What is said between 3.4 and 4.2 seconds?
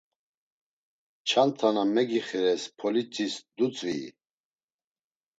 dutzvii?